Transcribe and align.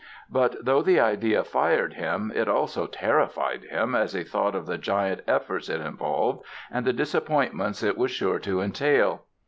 But 0.31 0.65
though 0.65 0.81
the 0.81 0.99
idea 0.99 1.43
fired 1.43 1.93
him 1.93 2.31
it 2.33 2.47
also 2.47 2.87
terrified 2.87 3.65
him 3.65 3.93
as 3.93 4.13
he 4.13 4.23
thought 4.23 4.55
of 4.55 4.65
the 4.65 4.79
giant 4.79 5.21
efforts 5.27 5.69
it 5.69 5.79
involved 5.79 6.43
and 6.71 6.87
the 6.87 6.91
disappointments 6.91 7.83
it 7.83 7.99
was 7.99 8.09
sure 8.09 8.39
to 8.39 8.61
entail. 8.61 9.25